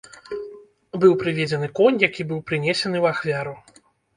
Быў 1.03 1.13
прыведзены 1.21 1.67
конь, 1.81 2.01
які 2.07 2.27
быў 2.33 2.39
прынесены 2.51 2.97
ў 3.03 3.05
ахвяру. 3.15 3.55